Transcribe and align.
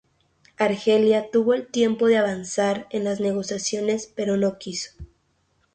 Argelia 0.57 1.29
tuvo 1.29 1.53
el 1.53 1.67
tiempo 1.67 2.07
de 2.07 2.17
avanzar 2.17 2.87
en 2.89 3.03
las 3.03 3.19
negociaciones 3.19 4.11
pero 4.15 4.35
no 4.35 4.57
quiso. 4.57 4.93